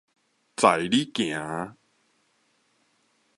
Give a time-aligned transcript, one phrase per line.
[0.55, 1.75] 在你行